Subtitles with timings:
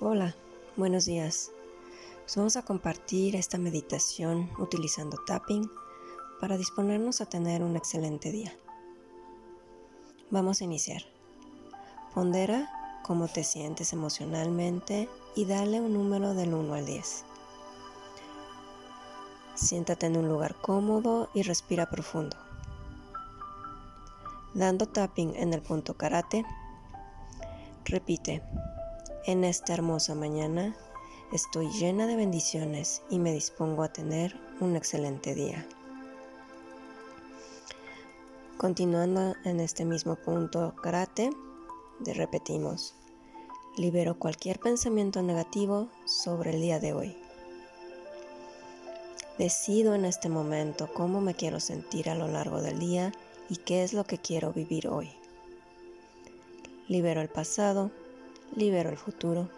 [0.00, 0.34] Hola,
[0.76, 1.50] buenos días.
[2.20, 5.70] Pues vamos a compartir esta meditación utilizando tapping
[6.40, 8.52] para disponernos a tener un excelente día.
[10.30, 11.02] Vamos a iniciar.
[12.14, 12.70] Pondera
[13.02, 17.24] cómo te sientes emocionalmente y dale un número del 1 al 10.
[19.54, 22.36] Siéntate en un lugar cómodo y respira profundo.
[24.54, 26.44] Dando tapping en el punto karate,
[27.84, 28.42] repite
[29.28, 30.74] en esta hermosa mañana
[31.32, 35.66] estoy llena de bendiciones y me dispongo a tener un excelente día.
[38.56, 41.28] Continuando en este mismo punto karate,
[42.06, 42.94] repetimos,
[43.76, 47.18] libero cualquier pensamiento negativo sobre el día de hoy.
[49.36, 53.12] Decido en este momento cómo me quiero sentir a lo largo del día
[53.50, 55.10] y qué es lo que quiero vivir hoy.
[56.88, 57.90] Libero el pasado,
[58.58, 59.48] libero el futuro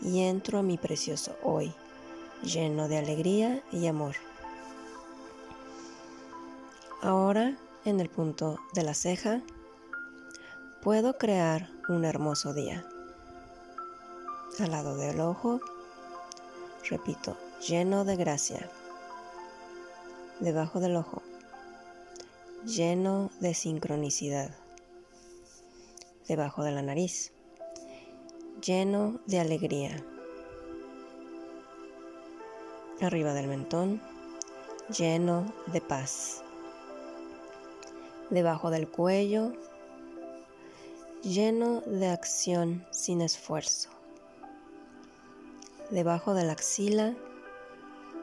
[0.00, 1.74] y entro a mi precioso hoy,
[2.42, 4.14] lleno de alegría y amor.
[7.02, 9.42] Ahora, en el punto de la ceja,
[10.82, 12.84] puedo crear un hermoso día.
[14.60, 15.60] Al lado del ojo,
[16.88, 17.36] repito,
[17.66, 18.70] lleno de gracia.
[20.40, 21.22] Debajo del ojo,
[22.64, 24.50] lleno de sincronicidad.
[26.28, 27.32] Debajo de la nariz,
[28.62, 30.04] lleno de alegría.
[33.00, 34.00] Arriba del mentón,
[34.96, 36.42] lleno de paz.
[38.30, 39.52] Debajo del cuello,
[41.22, 43.90] lleno de acción sin esfuerzo.
[45.90, 47.14] Debajo de la axila,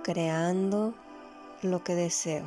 [0.03, 0.93] creando
[1.61, 2.45] lo que deseo.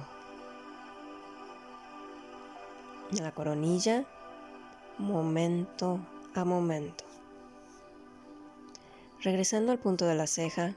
[3.12, 4.05] La coronilla,
[4.98, 5.98] momento
[6.34, 7.08] a momento.
[9.20, 10.77] Regresando al punto de la ceja,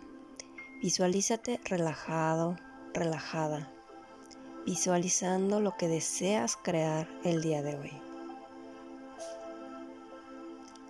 [0.81, 2.57] visualízate relajado,
[2.91, 3.71] relajada,
[4.65, 7.91] visualizando lo que deseas crear el día de hoy.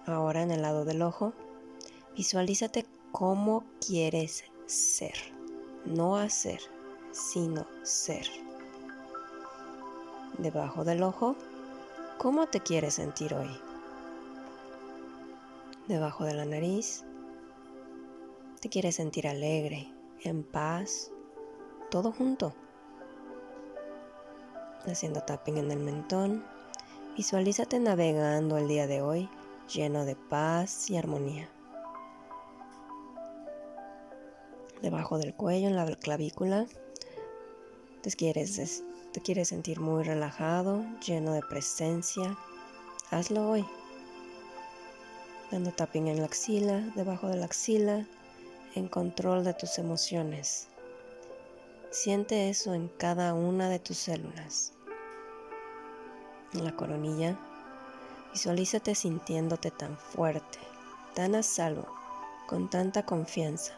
[0.05, 1.33] Ahora en el lado del ojo,
[2.15, 5.15] visualízate cómo quieres ser,
[5.83, 6.61] no hacer,
[7.11, 8.27] sino ser.
[10.37, 11.35] Debajo del ojo,
[12.17, 13.51] ¿cómo te quieres sentir hoy?
[15.89, 17.03] Debajo de la nariz,
[18.61, 19.91] te quieres sentir alegre,
[20.23, 21.11] en paz,
[21.89, 22.53] todo junto.
[24.85, 26.45] Haciendo tapping en el mentón,
[27.17, 29.29] visualízate navegando el día de hoy
[29.67, 31.49] lleno de paz y armonía.
[34.83, 36.67] Debajo del cuello, en la clavícula,
[38.03, 42.37] te quieres, te quieres sentir muy relajado, lleno de presencia.
[43.09, 43.65] Hazlo hoy.
[45.51, 48.07] Dando tapping en la axila, debajo de la axila,
[48.75, 50.67] en control de tus emociones.
[51.89, 54.73] Siente eso en cada una de tus células.
[56.53, 57.37] En la coronilla,
[58.31, 60.59] visualízate sintiéndote tan fuerte,
[61.15, 61.87] tan a salvo,
[62.47, 63.73] con tanta confianza,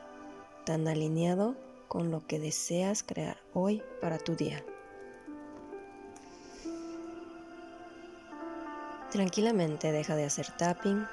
[0.65, 1.55] tan alineado
[1.87, 4.63] con lo que deseas crear hoy para tu día.
[9.11, 11.05] Tranquilamente deja de hacer tapping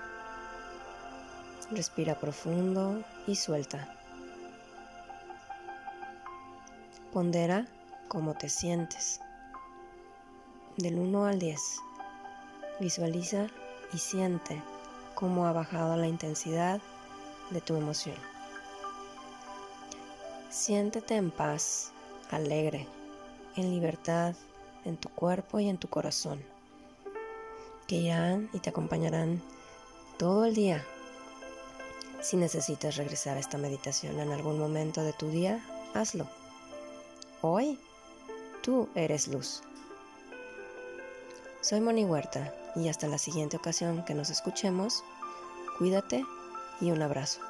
[1.72, 3.88] Respira profundo y suelta.
[7.12, 7.66] Pondera
[8.08, 9.20] cómo te sientes.
[10.76, 11.60] Del 1 al 10.
[12.80, 13.46] Visualiza
[13.92, 14.60] y siente
[15.14, 16.80] cómo ha bajado la intensidad
[17.50, 18.16] de tu emoción.
[20.48, 21.92] Siéntete en paz,
[22.30, 22.88] alegre,
[23.56, 24.34] en libertad
[24.84, 26.42] en tu cuerpo y en tu corazón,
[27.86, 29.42] que irán y te acompañarán
[30.16, 30.84] todo el día
[32.20, 35.64] si necesitas regresar a esta meditación en algún momento de tu día,
[35.94, 36.28] hazlo.
[37.42, 37.78] Hoy,
[38.62, 39.62] tú eres luz.
[41.62, 45.02] Soy Moni Huerta y hasta la siguiente ocasión que nos escuchemos,
[45.78, 46.24] cuídate
[46.80, 47.49] y un abrazo.